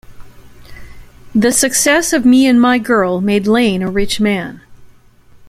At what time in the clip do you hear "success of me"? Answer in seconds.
1.51-2.47